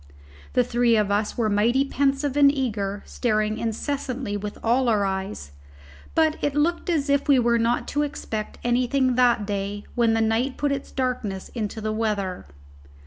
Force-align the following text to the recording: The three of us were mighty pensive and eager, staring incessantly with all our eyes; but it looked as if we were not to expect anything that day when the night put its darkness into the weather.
The 0.53 0.63
three 0.63 0.95
of 0.97 1.11
us 1.11 1.37
were 1.37 1.47
mighty 1.47 1.85
pensive 1.85 2.35
and 2.35 2.51
eager, 2.51 3.03
staring 3.05 3.59
incessantly 3.59 4.35
with 4.35 4.57
all 4.63 4.89
our 4.89 5.05
eyes; 5.05 5.51
but 6.15 6.37
it 6.43 6.55
looked 6.55 6.89
as 6.89 7.07
if 7.07 7.27
we 7.27 7.37
were 7.37 7.59
not 7.59 7.87
to 7.89 8.01
expect 8.01 8.57
anything 8.63 9.13
that 9.13 9.45
day 9.45 9.83
when 9.93 10.15
the 10.15 10.19
night 10.21 10.57
put 10.57 10.71
its 10.71 10.91
darkness 10.91 11.49
into 11.49 11.81
the 11.81 11.93
weather. 11.93 12.47